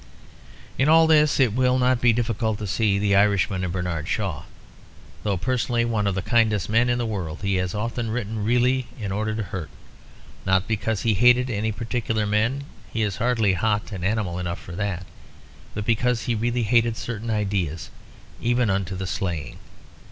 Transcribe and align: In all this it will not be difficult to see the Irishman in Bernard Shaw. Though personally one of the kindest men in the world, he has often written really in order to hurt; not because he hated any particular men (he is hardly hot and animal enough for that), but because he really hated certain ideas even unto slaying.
In 0.79 0.89
all 0.89 1.05
this 1.05 1.39
it 1.39 1.53
will 1.53 1.77
not 1.77 2.01
be 2.01 2.11
difficult 2.11 2.57
to 2.57 2.65
see 2.65 2.97
the 2.97 3.15
Irishman 3.15 3.63
in 3.63 3.69
Bernard 3.69 4.07
Shaw. 4.07 4.45
Though 5.21 5.37
personally 5.37 5.85
one 5.85 6.07
of 6.07 6.15
the 6.15 6.23
kindest 6.23 6.69
men 6.69 6.89
in 6.89 6.97
the 6.97 7.05
world, 7.05 7.43
he 7.43 7.57
has 7.57 7.75
often 7.75 8.09
written 8.09 8.43
really 8.43 8.87
in 8.99 9.11
order 9.11 9.35
to 9.35 9.43
hurt; 9.43 9.69
not 10.43 10.67
because 10.67 11.03
he 11.03 11.13
hated 11.13 11.51
any 11.51 11.71
particular 11.71 12.25
men 12.25 12.63
(he 12.91 13.03
is 13.03 13.17
hardly 13.17 13.53
hot 13.53 13.91
and 13.91 14.03
animal 14.03 14.39
enough 14.39 14.57
for 14.59 14.71
that), 14.71 15.05
but 15.75 15.85
because 15.85 16.23
he 16.23 16.33
really 16.33 16.63
hated 16.63 16.97
certain 16.97 17.29
ideas 17.29 17.91
even 18.41 18.71
unto 18.71 18.97
slaying. 19.05 19.59